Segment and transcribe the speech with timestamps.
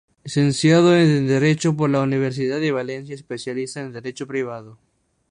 [0.23, 4.79] Licenciado en Derecho por la Universidad de Valencia, especialista en derecho privado.